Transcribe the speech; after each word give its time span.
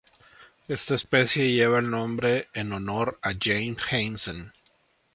Esta 0.67 0.95
especie 0.95 1.51
lleva 1.53 1.77
el 1.77 1.91
nombre 1.91 2.47
en 2.55 2.73
honor 2.73 3.19
a 3.21 3.33
James 3.39 3.77
Hansen. 3.91 4.51